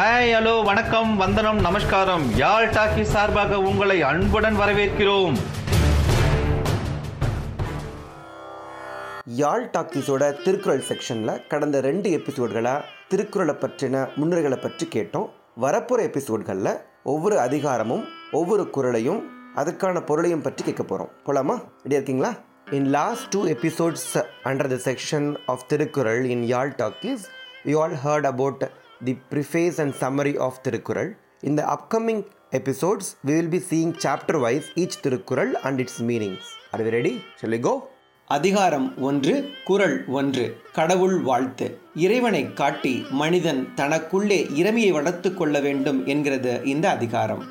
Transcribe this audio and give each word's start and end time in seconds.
Hi 0.00 0.30
hello 0.34 0.52
வணக்கம் 0.64 1.16
வந்தனம் 1.16 1.58
நமஸ்காரம். 1.60 2.36
யாழ் 2.36 2.68
டாக்கி 2.68 3.02
சார்பாக 3.02 3.58
உங்களை 3.60 4.02
அன்புடன் 4.02 4.56
வரவேற்கிறோம். 4.60 5.34
யாழ் 9.40 9.66
டாக்கீஸோட 9.72 10.22
திருக்குறள் 10.44 10.84
செக்ஷனில் 10.88 11.46
கடந்த 11.48 11.80
ரெண்டு 11.80 12.10
எபிசோட்களாக 12.18 12.84
திருக்குறளை 13.08 13.54
பற்றின 13.64 14.06
முன்னுரைகளை 14.16 14.56
பற்றி 14.56 14.88
கேட்டோம். 14.94 15.28
வரப்போகிற 15.64 16.06
எபிசோட்களில் 16.10 16.72
ஒவ்வொரு 17.02 17.38
அதிகாரமும் 17.38 18.04
ஒவ்வொரு 18.32 18.66
குறளையும் 18.76 19.20
அதற்கான 19.54 20.00
பொருளையும் 20.00 20.42
பற்றி 20.42 20.64
கேட்க 20.64 20.82
போகிறோம் 20.82 21.12
போலாமா? 21.26 21.56
ரெடி 21.82 21.98
இருக்கீங்களா? 22.00 22.32
In 22.70 22.88
last 22.98 23.28
two 23.28 23.42
episodes 23.56 24.10
under 24.44 24.72
the 24.76 24.78
section 24.90 25.36
of 25.46 25.66
Thirukkural 25.66 26.24
in 26.24 26.42
Yaazh 26.42 26.74
talkies 26.84 27.26
you 27.64 27.80
all 27.80 27.98
heard 28.04 28.26
about 28.34 28.70
the 29.06 29.14
preface 29.30 29.78
and 29.78 29.94
summary 30.00 30.38
of 30.38 30.54
Thirukkural 30.62 31.16
in 31.46 31.56
the 31.56 31.64
upcoming 31.64 32.26
episodes 32.50 33.06
we 33.26 33.30
will 33.30 33.50
be 33.50 33.62
seeing 33.70 33.94
chapter 33.96 34.38
wise 34.38 34.62
each 34.74 35.00
Thirukkural 35.00 35.54
and 35.62 35.80
its 35.80 36.02
meanings. 36.02 36.44
Are 36.72 36.80
we 36.80 36.90
ready? 36.90 37.20
Shall 37.40 37.48
we 37.48 37.60
go? 37.60 37.78
அதிகாரம் 38.26 38.98
ஒன்று 38.98 39.50
குறள் 39.64 40.06
ஒன்று. 40.06 40.62
கடவுள் 40.72 41.20
வாழ்த்து. 41.20 41.78
இறைவனை 41.94 42.52
காட்டி 42.52 43.06
மனிதன் 43.10 43.68
தனக்குள்ளே 43.76 44.44
இறைமையை 44.44 44.90
வளர்த்து 44.90 45.34
கொள்ள 45.34 45.60
வேண்டும் 45.60 46.06
என்கிறது 46.06 46.62
இந்த 46.64 46.90
அதிகாரம். 46.90 47.44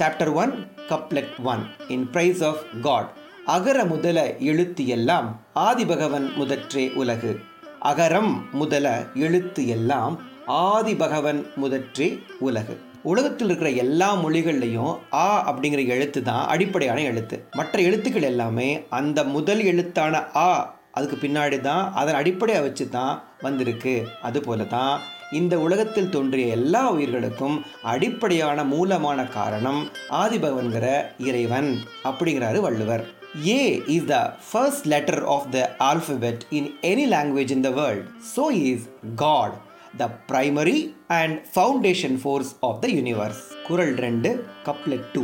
Chapter 0.00 0.32
one 0.32 0.66
couplet 0.88 1.42
one 1.42 1.66
in 1.88 2.10
praise 2.10 2.44
of 2.44 2.62
God 2.82 3.12
அகர 3.46 3.84
முதல 3.84 4.36
எழுத்து 4.36 4.86
எல்லாம் 4.86 5.40
ஆதிபகவன் 5.54 6.34
முதற்றே 6.34 6.90
உலகு. 6.90 7.40
அகரம் 7.82 8.50
முதல 8.50 9.06
எழுத்து 9.14 9.68
எல்லாம் 9.68 10.29
ஆதிபகவன் 10.58 11.40
முதற்றி 11.62 12.06
உலகு. 12.46 12.74
உலகத்தில் 13.10 13.48
இருக்கிற 13.48 13.70
எல்லா 13.82 14.08
மொழிகள்லையும் 14.22 14.94
ஆ 15.24 15.28
அப்படிங்கிற 15.50 15.82
எழுத்து 15.94 16.20
தான் 16.22 16.44
அடிப்படையான 16.54 17.00
எழுத்து. 17.10 17.36
மற்ற 17.58 17.76
எழுத்துக்கள் 17.88 18.28
எல்லாமே 18.30 18.68
அந்த 18.98 19.24
முதல் 19.36 19.62
எழுத்தான 19.72 20.22
ஆ 20.46 20.50
அதுக்கு 20.96 21.16
பின்னாடி 21.24 21.58
தான் 21.68 21.84
அதன் 22.00 22.18
அடிப்படையை 22.20 22.60
வச்சு 22.66 22.84
தான் 22.96 23.14
வந்திருக்கு. 23.46 23.94
அதுபோல 24.28 24.64
தான் 24.76 24.94
இந்த 25.38 25.54
உலகத்தில் 25.66 26.12
தோன்றிய 26.14 26.56
எல்லா 26.58 26.82
உயிர்களுக்கும் 26.96 27.56
அடிப்படையான 27.92 28.64
மூலமான 28.74 29.28
காரணம் 29.38 29.80
ஆதிபகவன்கிற 30.22 30.86
இறைவன் 31.28 31.70
அப்படிங்கிறாரு 32.10 32.60
Valluvar. 32.66 33.04
A 33.46 33.62
is 33.96 34.08
the 34.12 34.16
first 34.50 34.86
letter 34.94 35.24
of 35.34 35.48
the 35.56 35.58
alphabet 35.90 36.44
in 36.58 36.70
any 36.92 37.08
language 37.16 37.52
in 37.56 37.66
the 37.66 37.72
world 37.80 38.06
so 38.36 38.44
is 38.68 38.86
God 39.24 39.56
the 39.96 40.08
primary 40.28 40.94
and 41.06 41.38
foundation 41.54 42.18
force 42.22 42.54
of 42.60 42.80
the 42.80 42.88
universe 42.88 43.42
Kural 43.66 43.94
ரெண்டு 43.94 44.44
கப்லெட் 44.64 45.08
டூ 45.12 45.22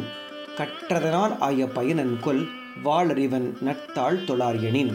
கற்றதனால் 0.57 1.39
ஆய 1.39 1.67
பயனன் 1.67 2.21
கொல் 2.21 2.45
வாளறிவன் 2.83 3.55
நட்டாள் 3.61 4.25
தொழாரியனின் 4.25 4.93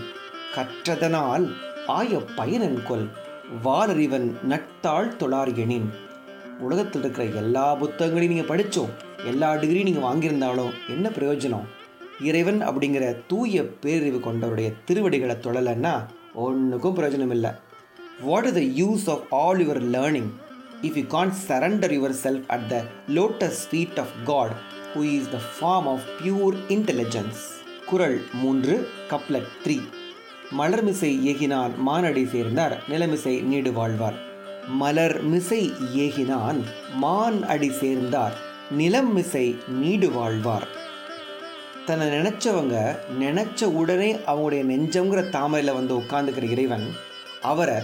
கற்றதனால் 0.56 1.46
ஆய 1.88 2.20
பயனன் 2.36 2.84
கொல் 2.84 3.08
வாளறிவன் 3.64 4.38
நட்டாள் 4.48 5.16
தொழாரியனின் 5.18 5.90
உலகத்தில் 6.60 7.02
இருக்கிற 7.02 7.26
எல்லா 7.26 7.76
புத்தகங்களையும் 7.76 8.34
நீங்கள் 8.34 8.46
படித்தோம் 8.46 8.92
எல்லா 9.26 9.56
டிகிரியும் 9.56 9.84
நீங்கள் 9.84 10.04
வாங்கியிருந்தாலும் 10.04 10.72
என்ன 10.90 11.10
பிரயோஜனம்? 11.10 11.66
இறைவன் 12.22 12.62
அப்படிங்கிற 12.62 13.26
தூய 13.28 13.64
பேரறிவு 13.64 14.20
கொண்டவருடைய 14.20 14.74
திருவடிகளை 14.86 15.36
தொழலைன்னா 15.36 15.94
ஒன்றுக்கும் 16.34 16.96
பிரயோஜனம் 16.96 17.32
இல்லை 17.32 17.52
what 18.28 18.48
is 18.50 18.58
the 18.60 18.64
use 18.82 19.06
of 19.14 19.26
all 19.42 19.62
your 19.66 19.82
learning 19.96 20.30
if 20.88 20.98
you 21.00 21.06
can't 21.16 21.38
surrender 21.48 21.94
yourself 22.24 22.48
at 22.56 22.68
the 22.74 22.78
lotus 23.18 23.62
feet 23.72 24.00
of 24.04 24.14
God 24.32 24.56
who 24.94 25.04
is 25.18 25.30
the 25.36 25.40
form 25.56 25.88
of 25.94 26.06
pure 26.22 26.58
intelligence 26.78 27.42
Kural 27.90 28.20
மூன்று 28.42 28.76
கப்லட் 29.10 29.50
த்ரீ. 29.64 29.78
மலர்மிசை 30.60 31.12
ஏகினான் 31.32 31.74
மானடி 31.88 32.24
சேர்ந்தார் 32.32 32.76
நிலமிசை 32.90 33.34
நீடு 33.52 33.72
வாழ்வார். 33.74 34.18
மலர் 34.82 35.18
மிசை 35.32 35.62
ஏகினான் 36.04 36.60
மான் 37.04 37.40
அடி 37.54 37.70
சேர்ந்தார் 37.82 38.36
நிலம் 38.80 39.14
மிசை 39.14 39.46
நீடு 39.82 40.10
வாழ்வார். 40.12 40.68
தன்னை 41.86 42.08
நினச்சவங்க 42.08 42.76
நினச்ச 43.22 43.64
உடனே 43.80 44.12
அவங்களுடைய 44.28 44.64
நெஞ்சங்கிற 44.72 45.22
தாமரையில் 45.30 45.78
வந்து 45.80 45.94
உட்காந்துக்கிற 46.02 46.48
இறைவன் 46.56 46.86
அவரை 47.52 47.80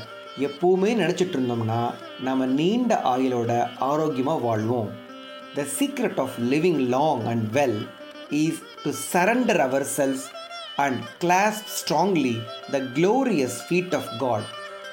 எப்பவுமே 0.45 0.89
நினச்சிட்டு 1.01 1.35
இருந்தோம்னா 1.37 1.81
நம்ம 2.19 2.45
நீண்ட 2.59 2.93
ஆயுளோட 3.03 3.51
ஆரோக்கியமாக 3.89 4.43
வாழ்வோம். 4.47 4.89
The 5.55 5.65
secret 5.77 6.19
of 6.23 6.35
living 6.49 6.81
long 6.95 7.23
and 7.25 7.45
well 7.57 7.79
is 8.29 8.61
to 8.83 8.91
surrender 9.13 9.61
ourselves 9.97 10.25
and 10.75 10.99
clasp 11.19 11.61
strongly 11.77 12.35
the 12.71 12.81
glorious 12.97 13.57
feet 13.67 13.95
of 13.95 14.11
God 14.19 14.47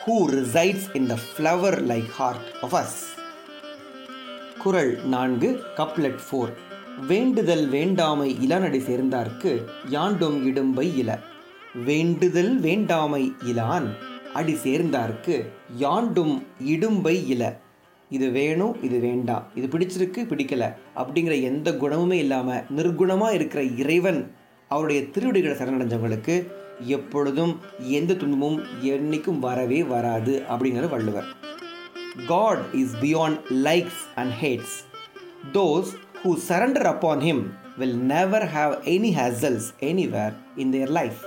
who 0.07 0.17
resides 0.37 0.87
in 0.93 1.09
the 1.13 1.17
flower 1.27 1.79
like 1.93 2.09
heart 2.21 2.47
of 2.61 2.77
us 2.83 2.99
Kural 4.63 4.93
நான்கு 5.15 5.51
கப்லெட் 5.77 6.21
ஃபோர். 6.27 6.53
வேண்டுதல் 7.07 7.67
வேண்டாமை 7.69 8.29
இளநடை 8.47 8.81
சேர்ந்தார்க்கு 8.89 9.53
யாண்டும் 9.89 10.39
இடும்பை 10.47 10.87
இல 11.03 11.19
வேண்டுதல் 11.85 12.53
வேண்டாமை 12.67 13.33
Elon. 13.45 13.89
அடி 14.39 14.55
சேர்ந்தார்க்கு 14.65 15.37
யாண்டும் 15.85 16.35
இடும்பை 16.73 17.15
இல. 17.35 17.43
இது 18.11 18.27
வேணும் 18.31 18.75
இது 18.87 18.97
வேண்டாம் 18.99 19.45
இது 19.59 19.67
பிடிச்சிருக்கு 19.73 20.21
பிடிக்கல. 20.31 20.65
அப்படிங்கிற 21.01 21.35
எந்த 21.51 21.69
குணமுமே 21.83 22.19
இல்லாமல் 22.25 22.65
நிர்குணமாக 22.77 23.37
இருக்கிற 23.39 23.63
இறைவன் 23.83 24.21
அவருடைய 24.71 25.01
திருவடிகளை 25.15 25.55
சரணடைஞ்சவங்களுக்கு 25.57 26.37
எப்பொழுதும் 26.97 27.53
எந்த 27.99 28.13
துன்பமும் 28.15 28.59
என்றைக்கும் 28.93 29.43
வரவே 29.47 29.81
வராது 29.93 30.35
அப்படிங்கிற 30.53 30.89
Valluvar. 30.95 31.29
God 32.27 32.65
is 32.81 32.97
beyond 33.05 33.39
likes 33.69 34.03
and 34.15 34.35
hates 34.43 34.77
those 35.59 35.93
who 36.23 36.33
surrender 36.49 36.89
upon 36.93 37.23
him 37.29 37.43
will 37.79 37.99
never 38.13 38.47
have 38.57 38.75
any 38.97 39.13
hassles 39.21 39.69
anywhere 39.91 40.35
in 40.57 40.73
their 40.75 40.93
life 40.99 41.21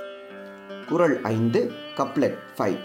Kural 0.89 1.17
ஐந்து 1.31 1.61
கப்லெட் 1.97 2.37
ஃபைவ் 2.57 2.77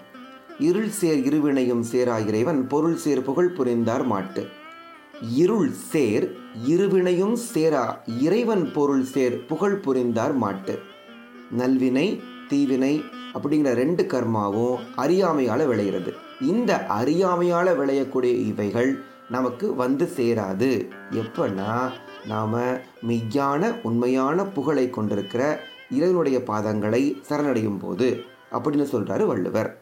இருள் 0.58 0.90
சேர் 0.90 1.16
இருவினையும் 1.16 1.80
சேரா 1.80 2.18
இறைவன் 2.18 2.66
பொருள் 2.66 2.96
சேர் 2.96 3.22
புகழ் 3.22 3.52
புரிந்தார் 3.52 4.06
மாட்டு. 4.06 4.46
இருள் 5.30 5.72
சேர் 5.72 6.36
இருவினையும் 6.66 7.34
சேரா 7.34 8.02
இறைவன் 8.20 8.72
பொருள் 8.72 9.04
சேர் 9.04 9.46
புகழ் 9.46 9.76
புரிந்தார் 9.76 10.32
மாட்டு. 10.32 10.78
நல்வினை 11.50 12.20
தீவினை 12.48 13.02
அப்படிங்கிற 13.34 13.74
ரெண்டு 13.74 14.02
கர்மாவும் 14.02 14.78
அறியாமையால் 14.96 15.66
விளைகிறது 15.66 16.12
இந்த 16.40 16.86
அறியாமையால் 16.86 17.76
விளையக்கூடிய 17.76 18.34
இவைகள் 18.46 19.04
நமக்கு 19.28 19.74
வந்து 19.74 20.10
சேராது. 20.16 20.88
எப்பன்னா 21.10 21.90
நாம் 22.26 22.58
மெய்யான 23.08 23.80
உண்மையான 23.82 24.44
புகழை 24.44 24.90
கொண்டிருக்கிற 24.90 25.60
இறைவனுடைய 25.90 26.38
பாதங்களை 26.46 27.16
சரணடையும் 27.28 27.78
போது 27.78 28.24
அப்படின்னு 28.52 28.86
சொல்கிறாரு 28.92 29.26
Valluvar. 29.26 29.80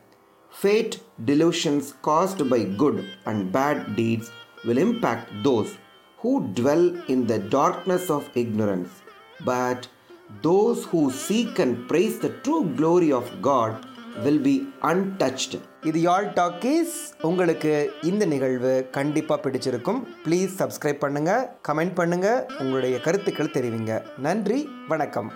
Fate 0.53 0.94
delusions 1.28 1.87
caused 2.09 2.41
by 2.53 2.61
good 2.83 2.99
and 3.27 3.50
bad 3.53 3.78
deeds 3.99 4.27
will 4.66 4.78
impact 4.78 5.28
those 5.47 5.71
who 6.19 6.33
dwell 6.59 6.84
in 7.06 7.21
the 7.27 7.38
darkness 7.55 8.05
of 8.11 8.25
ignorance. 8.34 8.91
But 9.44 9.81
those 10.43 10.84
who 10.84 11.03
seek 11.27 11.59
and 11.59 11.75
praise 11.89 12.19
the 12.19 12.33
true 12.44 12.65
glory 12.81 13.10
of 13.12 13.28
God 13.43 13.72
will 14.25 14.41
be 14.49 14.56
untouched. 14.93 15.53
இது 15.89 15.99
யாழ் 16.00 16.27
talkies 16.39 16.94
உங்களுக்கு 17.28 17.72
இந்த 18.03 18.24
நிகழ்வு 18.33 18.72
கண்டிப்பாக 18.97 19.39
பிடிச்சிருக்கும் 19.45 20.01
please 20.24 20.59
subscribe 20.60 21.04
பண்ணுங்கள் 21.04 21.47
comment 21.69 21.97
பண்ணுங்கள் 22.01 22.42
உங்களுடைய 22.63 22.98
கருத்துக்கள் 23.07 23.54
தெரிவிங்க 23.57 23.95
நன்றி 24.27 24.59
வணக்கம் 24.89 25.30